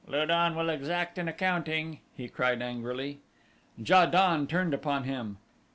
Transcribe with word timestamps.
"Lu 0.07 0.25
don 0.25 0.55
will 0.55 0.71
exact 0.71 1.19
an 1.19 1.27
accounting," 1.27 1.99
he 2.17 2.27
cried 2.27 2.59
angrily. 2.59 3.19
Ja 3.77 4.07
don 4.07 4.47
turned 4.47 4.73
upon 4.73 5.03
him. 5.03 5.37